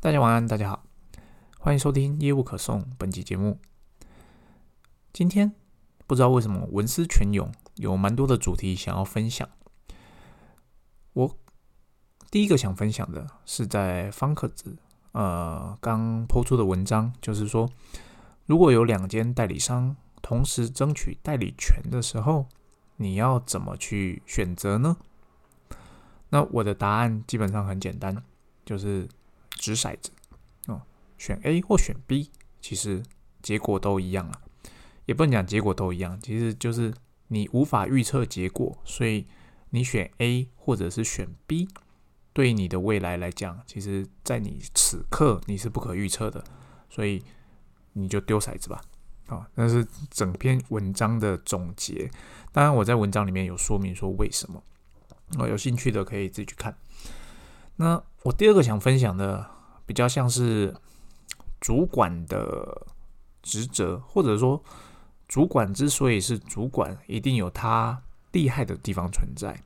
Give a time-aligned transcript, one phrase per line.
[0.00, 0.84] 大家晚安，大家好，
[1.58, 3.58] 欢迎收听业务可颂本期节目。
[5.12, 5.52] 今天
[6.06, 9.48] 不知道为什么文思泉涌，有蛮多的主题想要分享。
[11.14, 11.36] 我
[12.30, 14.78] 第一个想分享的是在方克子
[15.10, 17.68] 呃刚抛出的文章，就是说
[18.46, 22.46] 如果有两间代理商同时争取代理权的时候，
[22.98, 24.96] 你要怎么去选择呢？
[26.28, 28.22] 那我的答案基本上很简单，
[28.64, 29.08] 就是
[29.58, 30.10] 掷骰子
[30.66, 30.80] 哦，
[31.18, 32.30] 选 A 或选 B，
[32.60, 33.02] 其实
[33.42, 34.40] 结果都一样啊。
[35.04, 36.92] 也不能讲结果都一样，其实就是
[37.28, 39.26] 你无法预测结果，所以
[39.70, 41.68] 你选 A 或者是选 B，
[42.32, 46.44] 对你的未来来讲，其实在你此刻你是不可预测的，
[46.88, 47.22] 所以
[47.94, 48.80] 你就丢骰子吧。
[49.28, 52.10] 啊，那是整篇文章的总结。
[52.50, 54.62] 当然，我在文章里面有说明说为什么。
[55.38, 56.74] 哦，有兴趣的可以自己去看。
[57.78, 59.46] 那我第二个想分享的，
[59.86, 60.74] 比较像是
[61.58, 62.86] 主管的
[63.40, 64.62] 职责，或者说
[65.26, 69.62] 主管之所以是主管，一定有他厉害的地方存在。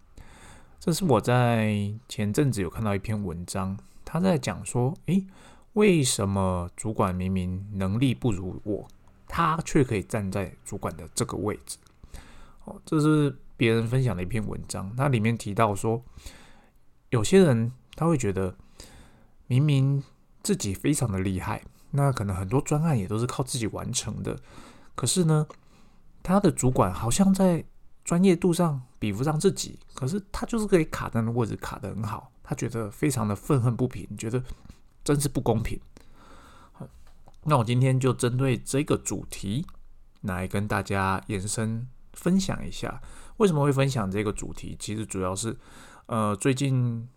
[0.79, 5.27] 这是我在前阵子有看到一篇文章，他在讲说，诶，
[5.73, 8.87] 为什么主管明明能力不如我，
[9.27, 11.77] 他却可以站在主管的这个位置？
[12.65, 13.37] 哦，这是。
[13.55, 16.03] 别人分享的一篇文章，它里面提到说，
[17.11, 18.55] 有些人他会觉得
[19.47, 20.03] 明明
[20.43, 24.39] 自己非常的厉害，那可能很多专案也都是靠自己完成的，
[24.95, 25.47] 可是呢，
[26.23, 27.65] 他的主管好像在
[28.05, 34.43] 专业度上比不上自己，可是他就是可以卡在那位置卡的很好，他觉得非常的愤恨不平，觉得
[35.05, 35.81] 真是不公平。
[37.45, 39.67] 那我今天就针对这个主题
[40.21, 43.03] 来跟大家延伸分享一下。
[43.39, 44.77] 为什么会分享这个主题？
[44.79, 45.57] 其实主要是，
[46.07, 47.09] 呃，最近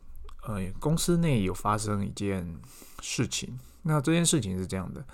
[0.45, 2.59] 呃公司内有发生一件
[3.01, 3.59] 事情。
[3.83, 5.05] 那这件事情是这样的，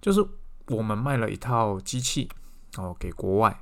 [0.00, 0.26] 就是
[0.68, 2.28] 我们卖了一套机器
[2.76, 3.60] 哦给国外。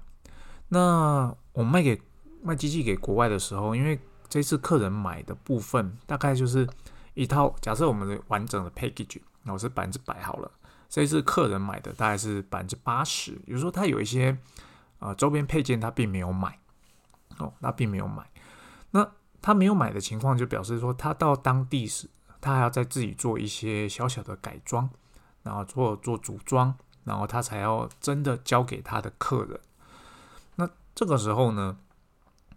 [0.69, 2.00] 那我卖给
[2.43, 6.66] 卖机器给国外的时候，因为这次客人买的部分大概就是
[7.15, 10.50] 一套，假设我们的完整的 package，那我是百分之百好了。
[10.88, 14.37] 这一次客人买的大概是百分之八十，比如说他有一些
[14.99, 16.59] 啊周边配件他并没有买。
[17.38, 18.25] 哦，那并没有买。
[18.93, 19.12] 那
[19.44, 22.09] 他没有买的情况，就表示说他到当地时，
[22.41, 24.88] 他还要再自己做一些小小的改装，
[25.43, 26.75] 然后做做组装，
[27.05, 29.60] 然后他才要真的交给他的客人。
[30.55, 31.77] 那这个时候呢，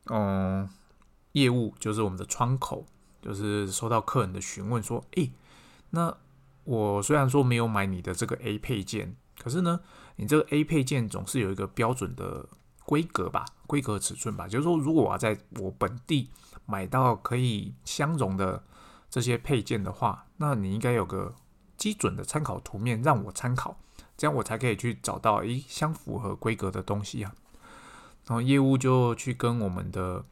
[0.06, 0.70] 嗯，
[1.34, 2.86] 业务就是我们的窗口，
[3.22, 5.34] 就是收到客人的询问说：“诶，
[5.90, 6.16] 那
[6.64, 9.82] 我虽然说没有买你的这个 A 配件，可是呢，
[10.16, 12.48] 你这个 A 配件总是有一个标准的。”
[12.88, 16.30] 规格吧，规格尺寸吧，就是说，如果我要在我本地
[16.66, 18.64] 买到可以相容的
[19.10, 21.36] 这些配件的话，那你应该有个
[21.76, 23.78] 基准的参考图面让我参考，
[24.16, 27.36] 这样我才可以去找到诶相符合规格的东西啊。
[28.26, 30.24] 然后业务就去跟我们的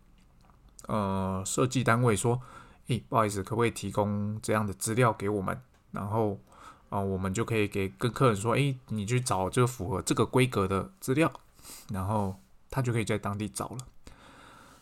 [0.87, 2.41] 呃设计单位说，
[2.87, 5.61] 诶，不好意思，可不可以提供这样的资料给我们？
[5.91, 6.39] 然后
[6.87, 11.29] 啊，我们就可以给跟客人说，诶，你去找这个符合这个规格的资料，
[11.89, 12.39] 然后。
[12.75, 13.77] 他就可以在当地找了，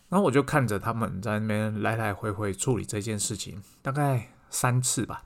[0.10, 5.26] 然后我就看着他们在那边来来回回处理这件事情，大概三次吧。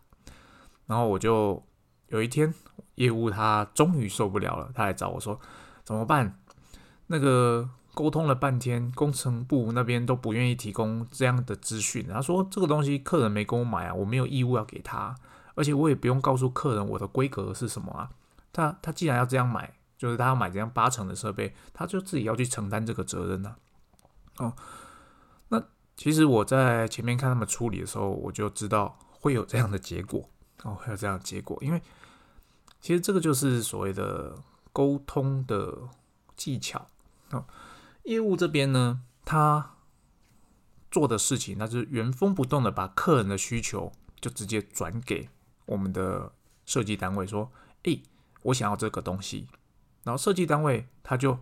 [0.85, 1.63] 然后我就
[2.09, 2.53] 有一天，
[2.95, 5.39] 业务他终于受不了了，他来找我说
[5.85, 6.38] ：“怎么办？
[7.05, 12.05] 那个沟通了半天，工程部那边都不愿意提供这样的资讯。
[12.09, 15.16] 他说这个东西客人没跟我买啊，我没有义务要给他，
[15.55, 18.09] 而且我也不用告诉客人我的规格是什么啊。
[18.51, 23.56] 他他既然要这样买。”就是他要买这样八成的设备，他就自己要去承担这个责任呢。
[24.38, 24.53] 哦，
[25.50, 25.63] 那
[25.96, 30.30] 其实我在前面看他们处理的时候，我就知道会有这样的结果
[30.63, 31.81] 哦，会有这样的结果，因为
[32.80, 34.38] 其实这个就是所谓的
[34.72, 35.75] 沟通的
[36.35, 36.88] 技巧
[37.31, 37.46] 哦。
[38.03, 39.75] 业务这边呢，他
[40.91, 43.91] 做的事情，那就是原封不动的把客人的需求
[44.22, 45.29] 就直接转给
[45.66, 46.32] 我们的
[46.66, 47.52] 设计单位，说
[47.84, 48.03] ：“诶，
[48.44, 49.47] 我想要这个东西。”
[50.08, 51.38] 然后设计单位他就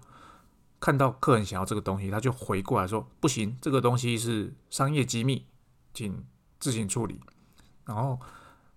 [0.79, 5.45] 看到客人想要这个东西，他就回过来说：“不行，这个东西是商业机密，
[5.93, 6.25] 请
[6.59, 7.21] 自行处理。”
[7.85, 8.19] 然后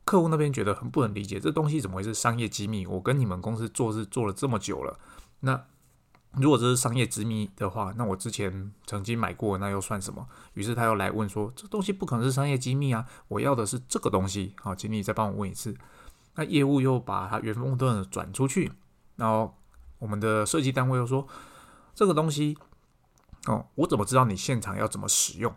[0.05, 2.87] 客户那边觉得很不能理解，这东西怎么会是商业机密？
[2.87, 4.99] 我跟你们公司做事做了这么久了，
[5.41, 5.65] 那
[6.33, 10.29] 如果这是商业机密的话，那我之前曾经买过，那又算什么？
[10.53, 13.07] 于是他又来问说：“这东西不可能是商业机密啊！
[13.29, 15.75] 我要的是这个东西。”好，请你再帮我问一次。
[16.35, 18.71] 那业务又把他原封不动的转出去，
[19.17, 19.58] 然后。
[19.99, 21.27] 我们的设计单位又说，
[21.95, 22.57] 这个东西
[23.47, 25.55] 哦，我怎么知道你现场要怎么使用？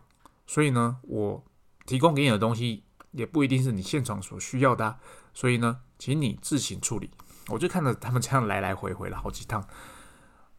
[0.48, 1.44] 所以呢，我
[1.86, 4.98] 提供给你的东西也不一定是你现场所需要的，
[5.34, 7.12] 所以呢，请你自行处理。
[7.48, 9.68] 我就看着他们这样来来回回了好几趟，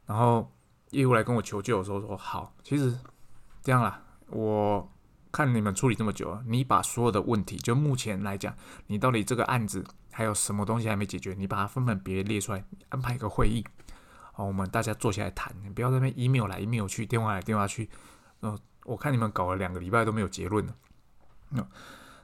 [0.05, 0.53] 然后
[0.91, 2.99] 业务来跟我求救的时候说：“好，其实
[3.63, 4.92] 这样啦，我
[5.33, 8.55] 看你们处理这么久了，你把所有的问题，就目前来讲，
[8.87, 9.83] 你到底这个案子
[10.13, 13.65] 还有什么东西还没解决，你把它分门别列出来，安排一个会议，
[14.33, 17.89] 好，我们大家坐下来谈，你不要在那边 email 来 email 去，电话来电话去，
[18.43, 20.75] 嗯，我看你们搞了两个礼拜都没有结论了，
[21.49, 21.67] 那，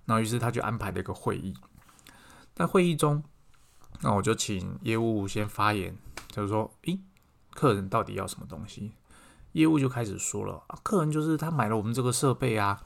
[0.04, 1.54] 那于是他就安排了一个会议，
[2.54, 3.24] 在会议中。
[4.00, 5.96] 那我就请业务先发言，
[6.30, 7.00] 就是说，诶，
[7.50, 8.92] 客人到底要什么东西？
[9.52, 12.80] 业务就开始说了啊，客人就是他买了我们这个设备啊，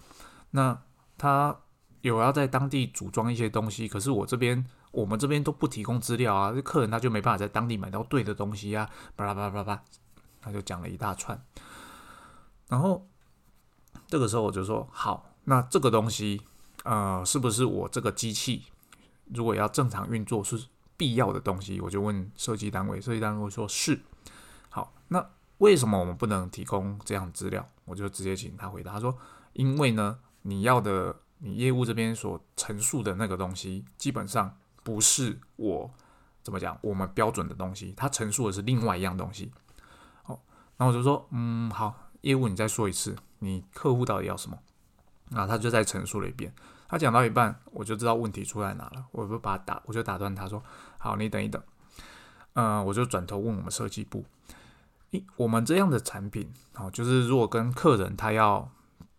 [0.52, 0.80] 那
[1.18, 1.58] 他
[2.00, 9.82] 有要在当地组装一些东西，可是我这边我们这边都不提供资料啊，客人他就没办法在当地买到对的东西啊，巴拉巴拉巴拉，
[10.40, 11.44] 他就讲了一大串。
[12.68, 13.06] 然后
[14.06, 16.40] 这个时候我就说，好，那这个东西，
[16.84, 18.64] 呃，是不是我这个机器
[19.34, 20.66] 如果要正常运作是？
[20.94, 24.00] 必要的东西，我就问设计单位，设计单位说是
[24.68, 24.94] 好。
[25.08, 27.68] 那为什么我们不能提供这样资料？
[27.86, 29.18] 我就直接请他回答，他说：
[29.54, 35.90] 因为呢，你要的你业务这边所陈述的那个东西，基本上不是我
[36.42, 39.50] 怎么讲，我们标准的东西，他陈述的是另外一样东西。
[40.22, 40.40] 好，
[40.76, 44.58] 那我就说：嗯，好，业务你再说一次，你客户到底要什么？
[45.34, 46.52] 啊，他就再陈述了一遍。
[46.88, 49.06] 他讲到一半，我就知道问题出在哪了。
[49.12, 50.62] 我就把他打，我就打断他说
[50.98, 51.62] ：“好，你等一等。”
[52.52, 54.26] 嗯，我就转头问我们设计部
[55.10, 58.70] ：“一，我们这样的产品，哦，就是如果跟客人他要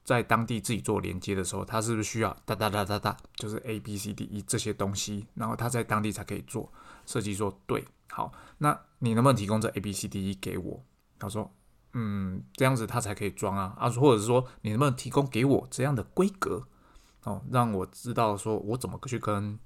[0.03, 6.71] 在当地自己做连接的时候，他是不是需要哒哒哒哒哒，就是 A B C D E 这些东西，然后他在当地才可以做？”
[7.05, 10.83] 设计说：“对，好，那你能不能提供这 A B C D E 给我？”
[11.17, 11.49] 他说
[11.93, 13.75] ：“嗯，这样子他才可以装啊。
[13.77, 16.67] 啊，或者是说你能不能提供给我这样的规格？”
[17.23, 19.57] 哦，让我知道说，我怎么去跟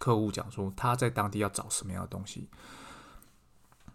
[0.00, 2.48] 客户讲说他在当地要找什么样的东西。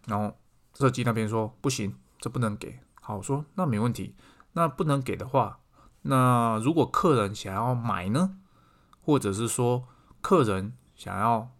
[0.05, 0.37] 然后
[0.73, 2.79] 设计那边说不行，这不能给。
[3.01, 4.15] 好，我说那没问题。
[4.53, 5.58] 那不能给的话，
[6.01, 8.37] 那如果客人想要买呢，
[9.01, 9.87] 或者是说
[10.21, 11.51] 客人想要，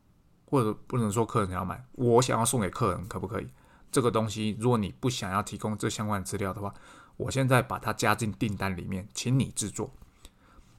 [0.46, 3.48] 或者不能说客人想要买，我想要送给客人，可不可以？
[3.92, 6.74] 这个东西如果你不想要提供这相关的资料的话，
[7.18, 9.92] 我现在把它加进订单里面，请你制作。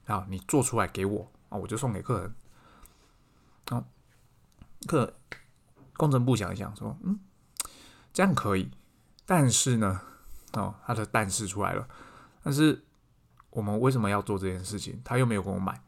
[0.05, 2.35] 啊，你做出来给我啊，我就送给客人。
[3.69, 3.85] 啊，
[4.87, 5.13] 客
[5.95, 7.19] 工程部想一想说，嗯，
[8.11, 8.71] 这样可以，
[9.25, 10.01] 但是呢，
[10.53, 11.87] 哦，他的但是出来了，
[12.43, 12.83] 但是
[13.51, 14.99] 我们为什么要做这件事情？
[15.05, 15.79] 他又没有跟我买。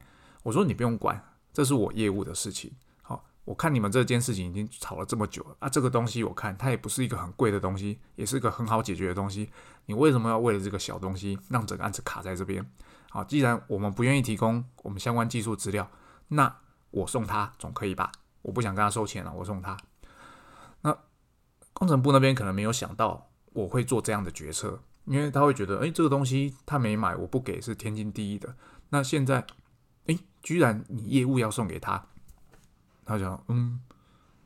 [0.43, 1.21] 我说你不用管，
[1.51, 2.71] 这是我业务的事情。
[3.01, 9.49] 好，我看你们这件事情已经吵了这么久了啊，这个东西我看它也不是一个很贵的东西，也是一个很好解决的东西。
[9.85, 12.65] 你为什么要为了这个小东西让整个案子卡在这边？
[13.09, 15.89] 好，既然我们不愿意提供我们相关技术资料，
[16.27, 16.53] 那
[16.91, 18.11] 我送他总可以吧？
[18.41, 19.77] 我不想跟他收钱了，我送他。
[20.81, 20.97] 那
[21.71, 28.55] 工程部那边可能没有想到我会做这样的决策，因为他会觉得，哎，这个东西他没买，我不给是天经地义的。
[28.89, 29.45] 那现在，
[30.07, 32.05] 哎，居然你业务要送给他，
[33.05, 33.81] 他讲，嗯，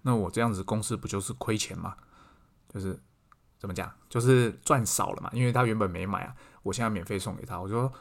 [0.01, 1.95] 那我这样子公司不就是亏钱吗？
[2.69, 2.99] 就是
[3.57, 7.91] 怎么讲，就是赚少了嘛，因为他原本没买啊，我现在免费送给他，我说。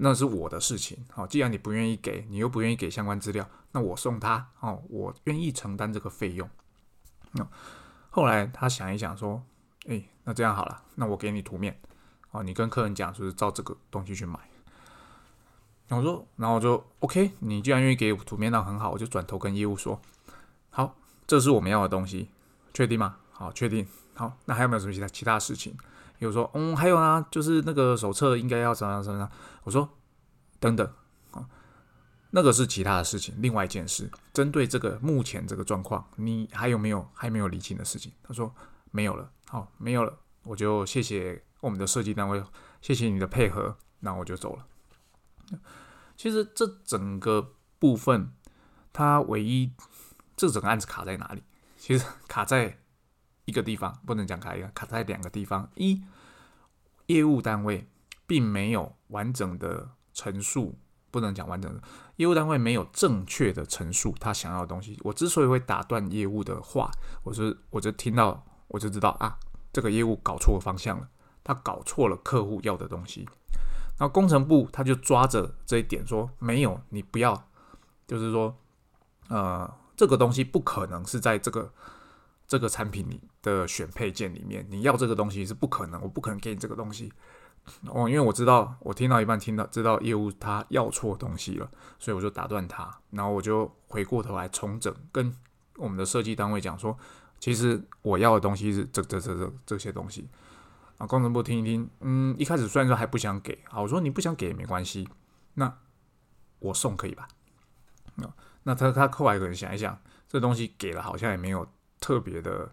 [0.00, 6.48] 那是我的事情，好，既然你不愿意给，你又不愿意给相关资料，那我送他，哦，我愿意承担这个费用。
[7.32, 7.44] 那
[8.08, 9.42] 后来他想一想说，
[9.88, 11.76] 哎，那这样好了，那我给你图面，
[12.42, 14.38] 你跟客人讲，就是照这个东西去买。
[15.90, 20.00] 我说，然后我就 OK，你既然愿意给我图面，那很好，我就转头跟业务说，
[20.70, 20.94] 好，
[21.26, 22.28] 这是我们要的东西，
[22.74, 23.16] 确定吗？
[23.30, 23.86] 好，确定。
[24.14, 25.74] 好，那还有没有什么其他其他事情？
[26.18, 29.30] 有说，嗯，还有啊，就是那个手册应该要怎样怎样。
[29.62, 29.88] 我说，
[30.58, 30.86] 等等，
[31.30, 31.48] 啊，
[32.32, 34.10] 那个是其他的事情，另外一件事。
[34.34, 38.12] 针对这个目前这个状况，你还有没有还没有理清的事情？
[38.22, 38.52] 他说
[38.90, 42.42] 没有了，好，没有了，我就谢谢我们的设计单位，
[42.80, 44.66] 谢谢你的配合，那我就走了。
[46.16, 48.32] 其实这整个部分，
[48.92, 49.72] 它唯一
[50.36, 51.42] 这整个案子卡在哪里？
[51.76, 52.78] 其实卡在。
[53.44, 55.70] 一个地方不能讲卡一个，卡在两个地方。
[55.74, 56.02] 一，
[57.06, 57.88] 业务单位
[58.26, 60.78] 并没有完整的陈述，
[61.10, 61.82] 不能讲完整的。
[62.16, 65.00] 业务单位没有正确的陈述他想要的东西。
[65.02, 66.90] 我之所以会打断业务的话，
[67.22, 69.38] 我是我就听到我就知道啊，
[69.72, 71.08] 这个业务搞错方向了，
[71.48, 73.26] 他搞错了客户要的东西。
[73.98, 77.48] 那工程部他就抓着这一点说，没有，你不要，
[78.06, 78.54] 就是说，
[79.28, 81.72] 呃，这个东西不可能是在这个。
[82.50, 87.12] 这个产品里的选配件里面，你要这个东西是不可能，我不可能给你这个东西。
[87.88, 95.30] 哦，因为我知道我听到一半听到知道业务他要错东西了，所以我就打断他，然后我就回过头来重整，跟
[95.76, 96.96] 我们的设计单位讲说，
[97.38, 100.26] 其实我要的东西是这这这这这些东西。
[100.98, 105.08] 啊，工程部听一听，嗯，一开始虽然说还不想给，啊，我说你不想给也没关系，
[105.54, 105.78] 那
[106.58, 107.26] 我送可以吧？
[108.16, 108.30] 那
[108.64, 111.66] 那他他后来可能想一想，这东西给了好像也没有
[111.98, 112.70] 特别的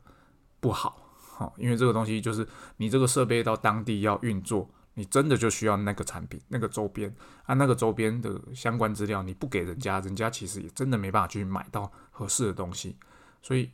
[0.60, 2.46] 不好，好，因为这个东西就是
[2.78, 4.70] 你这个设备到当地要运作。
[4.98, 7.14] 你真的就需要那个产品、那个周边
[7.44, 12.96] 啊，那个周边的相关资料，你不给人家，人家其实也真的没办法去买到合适的东西。
[13.42, 13.70] 所以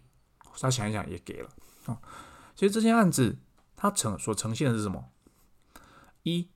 [0.59, 1.49] 他想一想也给了
[1.85, 1.95] 啊。
[2.55, 3.37] 其实这件案子
[3.81, 5.09] 它呈所呈现的是什么？
[6.21, 6.49] 一，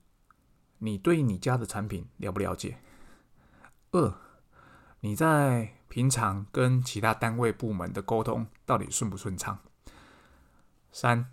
[0.78, 2.78] 你对你家的产品了不了解？
[3.90, 4.14] 二，
[5.00, 9.58] 你在平常跟其他单位部门的沟通到底顺不顺畅？
[10.92, 11.32] 三。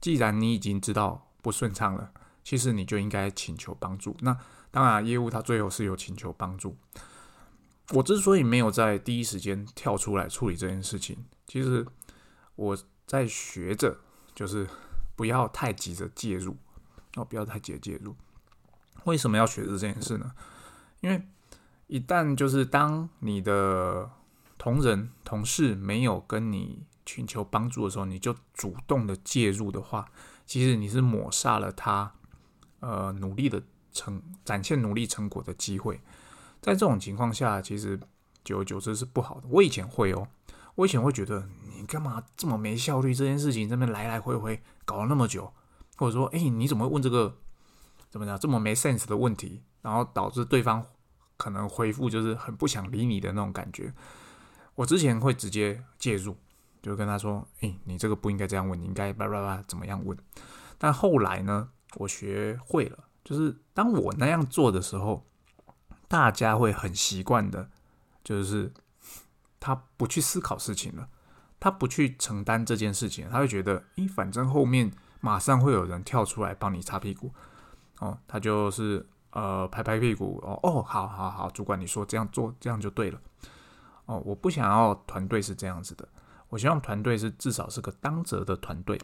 [0.00, 2.12] 既然你已经知道不顺畅了，
[2.42, 4.16] 其实你就应该请求帮助。
[4.18, 4.36] 那
[4.72, 6.76] 当然，业务他最后是有请求帮助。
[7.90, 11.86] 我之所以没有在第一时间跳出来处理这件事情，其实
[12.56, 12.76] 我
[13.12, 13.94] 在学着，
[14.34, 14.66] 就是
[15.14, 16.56] 不要太急着介入
[17.16, 18.16] 哦，不要太急着介入。
[19.04, 20.32] 为什么要学着这件事呢？
[21.00, 21.22] 因为
[21.88, 24.10] 一旦就是当你的
[24.56, 26.86] 同仁、同事没有跟你。
[27.04, 30.08] 寻求帮助的时候，你就主动的介入的话，
[30.46, 32.14] 其实你是抹杀了他
[32.78, 33.60] 呃努力的
[33.92, 36.00] 成展现努力成果的机会。
[36.60, 37.98] 在这种情况下，其实
[38.44, 39.48] 久而久之是不好的。
[39.50, 40.28] 我以前会哦，
[40.76, 41.46] 我以前会觉得
[41.82, 43.12] 你干嘛这么没效率？
[43.14, 45.52] 这件事情这边来来回回搞了那么久，
[45.96, 47.36] 或者说，哎，你怎么会问这个
[48.08, 49.62] 怎么讲这么没 sense 的问题？
[49.82, 50.86] 然后导致对方
[51.36, 53.92] 可能回复就是很不想理你的那种感觉。
[54.76, 56.36] 我之前会直接介入。
[56.82, 60.18] 就跟他说：“诶，你这个不应该这样问，你应该叭叭叭怎么样问？”
[60.78, 65.24] 但后来呢，我学会了，就是当我那样做的时候，
[66.08, 67.70] 大家会很习惯的，
[68.24, 68.72] 就是
[69.60, 71.08] 他不去思考事情了，
[71.62, 74.90] 他不去承担这件事情，他会觉得：“诶，反正后面
[75.20, 77.32] 马上会有人跳出来帮你擦屁股。”
[78.02, 83.20] 哦，他就是呃拍拍屁股哦哦，好好好，主管你说这样做这样就对了。
[84.06, 86.08] 哦，我不想要团队是这样子的。
[86.48, 89.00] 我希望团队是至少是个当责的团队，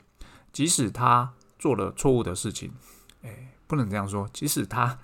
[0.53, 2.73] 即使他做了错误的事情，
[3.23, 4.29] 哎，不能这样说。
[4.33, 4.99] 即使他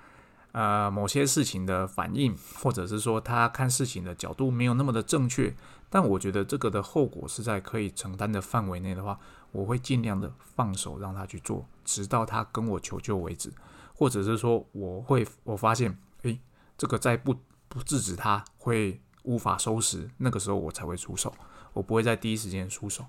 [0.51, 5.55] 呃某些事情的反应，或者是说他看事情的角度没有那么的正确，
[5.89, 9.19] 但我觉得这个的后果是在可以承担的范围内的话，
[9.51, 13.51] 我会尽量的放手让他去做，直到他跟我求救为止，
[13.93, 16.39] 或者是说我会我发现，诶，
[16.77, 17.35] 这个再不
[17.67, 21.33] 不制止他会无法收拾，那个时候我才会出手。
[21.73, 23.05] 我不会在第一时间出手。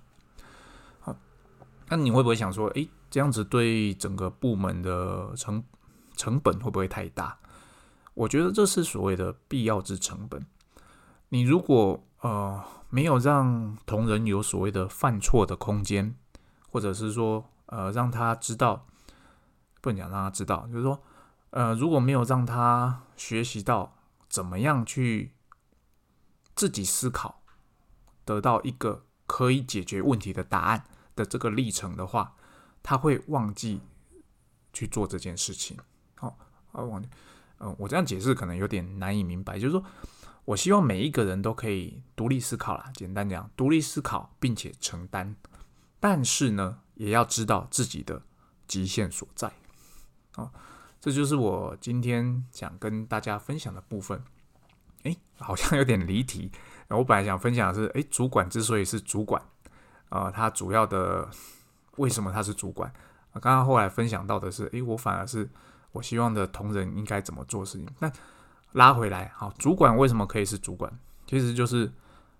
[1.00, 1.16] 好，
[1.88, 5.62] 那你会不会想说，诶，这样子对整个部门的成
[6.16, 7.38] 成本会不会太大？
[8.14, 10.46] 我觉得这是所谓的必要之成本。
[11.28, 16.14] 你如果呃没有让同仁有所谓的犯错的空间，
[16.70, 18.86] 或者是说呃让他知道，
[19.80, 21.02] 不能讲让他知道，就是说
[21.50, 23.96] 呃如果没有让他学习到
[24.28, 25.32] 怎么样去
[26.54, 27.42] 自己思考。
[28.24, 32.34] 得到一个可以解决问题的答案的这个历程的话，
[32.82, 33.80] 他会忘记
[34.72, 35.76] 去做这件事情。
[36.16, 36.36] 好，
[36.72, 37.08] 啊，忘记，
[37.60, 39.60] 嗯，我这样解释可能有点难以明白。
[39.60, 39.84] 就是说
[40.46, 45.34] 我希望每一个人都可以独立思考啦，简单讲，独立思考并且承担，
[46.00, 48.22] 但是呢，也要知道自己的
[48.68, 49.52] 极限所在。
[50.36, 50.50] 哦，
[51.00, 54.22] 这就是我今天想跟大家分享的部分。
[55.02, 56.50] 诶，好像有点离题。
[56.88, 59.42] 我本来想分享的是，诶，主管之所以是主管，
[60.10, 61.28] 啊，他主要的
[61.96, 62.92] 为什么他是主管？
[63.32, 65.50] 刚刚后来分享到的是，诶，我反而是
[65.90, 67.88] 我希望的同仁应该怎么做事情。
[67.98, 68.10] 那
[68.76, 70.98] 拉回来，好，主管为什么可以是主管？
[71.26, 71.90] 其实就是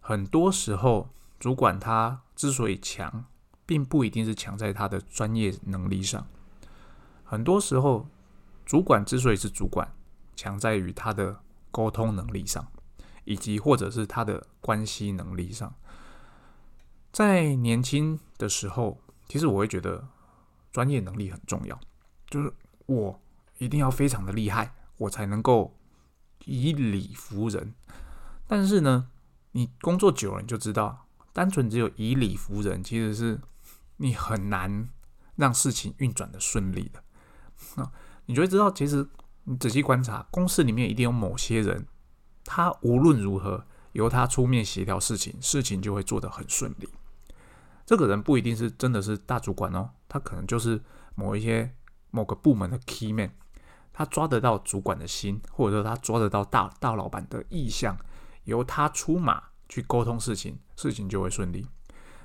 [0.00, 1.09] 很多时候，
[1.40, 3.25] 主管他之所以强，
[3.64, 6.26] 并不一定是强在他的专业能力上。
[7.25, 8.07] 很多时候，
[8.64, 9.90] 主管之所以是主管，
[10.35, 11.40] 强在于他的
[11.71, 12.66] 沟通能力上。
[13.28, 15.75] 以及或者是他的关系能力上，
[17.11, 20.07] 在年轻的时候，其实我会觉得
[20.71, 21.76] 专业能力很重要，
[22.31, 22.52] 就是
[22.87, 23.21] 我
[23.59, 25.75] 一定要非常的厉害，我才能够
[26.47, 27.75] 以理服人。
[28.47, 29.09] 但是呢，
[29.53, 33.38] 你工作久了你就知道，单纯只有以理服人，其实是
[33.99, 34.88] 你很难
[35.35, 37.03] 让事情运转的顺利的。
[37.76, 37.91] 那
[38.25, 39.07] 你就会知道，其实
[39.45, 41.87] 你仔细观察，公司里面一定有某些人。
[42.45, 46.88] 他无论如何由他出面协调事情，事情就会做得很顺利。
[47.85, 50.81] 这个人不一定是真的是大主管哦，他可能就是
[51.15, 51.75] 某一些
[52.11, 53.33] 某个部门的 key man，
[53.99, 57.97] 他抓得到主管的心，或者说他抓得到大大老板的意向，
[58.45, 61.67] 由他出马去沟通事情，事情就会顺利。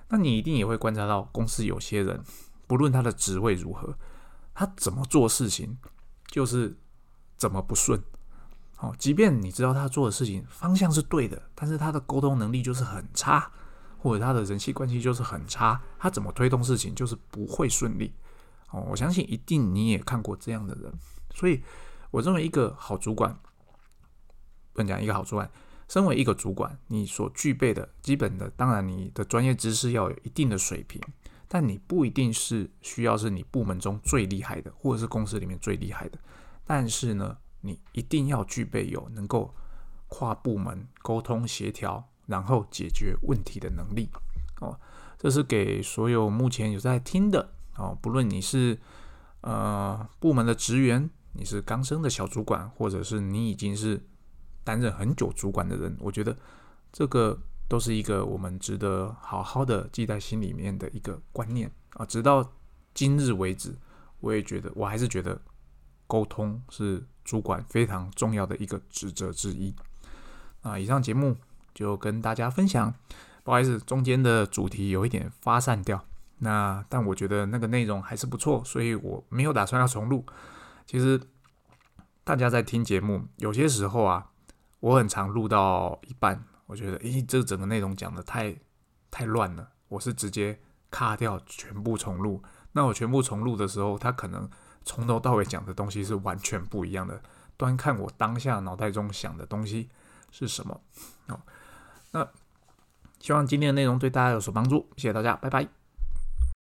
[0.09, 2.21] 那你一定也会观察到，公司有些人，
[2.67, 3.95] 不论他的职位如何，
[4.53, 5.77] 他怎么做事情
[6.27, 6.77] 就是
[7.37, 8.03] 怎么不顺。
[8.79, 13.49] 哦，即便你知道他做的事情方向是对的，但是他的沟通能力就是很差，
[13.97, 18.13] 或者他的人际关系就是很差，他怎么推动事情就是不会顺利。
[18.71, 20.91] 哦，我相信一定你也看过这样的人，
[21.33, 21.63] 所以
[22.11, 23.37] 我认为一个好主管，
[24.73, 25.49] 不能讲一个好主管，
[25.87, 31.01] 身为一个主管，你所具备的基本的，当然你的专业知识要有一定的水平，
[31.47, 36.19] 但你不一定是需要是你部门中最厉害的，或者是公司里面最厉害的，
[36.65, 37.37] 但是呢。
[37.63, 39.53] 你一定要具备有能够
[40.07, 44.09] 跨部门沟通协调，然后解决问题的能力
[44.61, 44.79] 哦。
[45.19, 48.79] 这是给所有目前有在听的哦，不论你是
[49.41, 54.01] 呃部门的职员，你是刚升的小主管，或者是你已经是
[54.63, 56.35] 担任很久主管的人，我觉得
[56.91, 62.05] 这个都是一个我们值得好好的记在心里面的一个观念啊。
[62.05, 62.51] 直到
[62.93, 63.75] 今日为止，
[64.19, 65.41] 我也觉得我还是觉得
[66.07, 67.03] 沟通是。
[67.23, 69.73] 主管非常重要的一个职责之一
[70.63, 70.77] 啊！
[70.77, 71.37] 以上节目
[71.71, 72.91] 就跟大家分享，
[73.43, 76.03] 不好意思，中间的主题有一点发散掉。
[76.39, 80.25] 那但我觉得那个内容还是不错，所以我没有打算要重录。
[80.85, 81.21] 其实
[82.23, 84.31] 大家在听节目，有些时候啊，
[84.79, 88.55] 我很常录到一半，我觉得诶，这整个内容讲的太
[89.09, 90.59] 太乱了，我是直接
[90.89, 92.41] 卡掉，全部重录。
[92.73, 94.49] 那我全部重录的时候，他可能。
[94.83, 97.21] 从头到尾讲的东西是完全不一样的，
[97.55, 99.91] 端看我当下脑袋中想的东西
[100.31, 100.81] 是什么。
[101.27, 101.39] 好，
[102.13, 102.27] 那
[103.19, 105.80] 希望今天的内容对大家有所帮助，谢谢大家，拜拜。